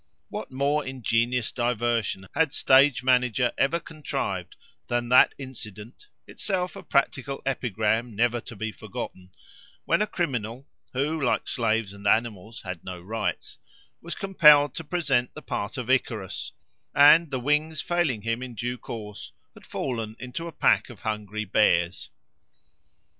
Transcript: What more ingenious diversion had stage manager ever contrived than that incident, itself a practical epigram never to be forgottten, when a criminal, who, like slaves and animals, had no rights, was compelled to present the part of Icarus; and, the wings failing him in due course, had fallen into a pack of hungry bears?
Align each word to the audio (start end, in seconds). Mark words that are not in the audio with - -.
What 0.29 0.49
more 0.51 0.83
ingenious 0.83 1.51
diversion 1.51 2.25
had 2.33 2.53
stage 2.55 3.03
manager 3.03 3.51
ever 3.55 3.79
contrived 3.79 4.55
than 4.87 5.09
that 5.09 5.35
incident, 5.37 6.07
itself 6.25 6.75
a 6.75 6.81
practical 6.81 7.39
epigram 7.45 8.15
never 8.15 8.41
to 8.41 8.55
be 8.55 8.71
forgottten, 8.71 9.29
when 9.85 10.01
a 10.01 10.07
criminal, 10.07 10.67
who, 10.93 11.21
like 11.21 11.47
slaves 11.47 11.93
and 11.93 12.07
animals, 12.07 12.63
had 12.63 12.83
no 12.83 12.99
rights, 12.99 13.59
was 14.01 14.15
compelled 14.15 14.73
to 14.73 14.83
present 14.83 15.35
the 15.35 15.43
part 15.43 15.77
of 15.77 15.87
Icarus; 15.87 16.53
and, 16.95 17.29
the 17.29 17.39
wings 17.39 17.79
failing 17.79 18.23
him 18.23 18.41
in 18.41 18.55
due 18.55 18.79
course, 18.79 19.33
had 19.53 19.67
fallen 19.67 20.15
into 20.19 20.47
a 20.47 20.51
pack 20.51 20.89
of 20.89 21.01
hungry 21.01 21.45
bears? 21.45 22.09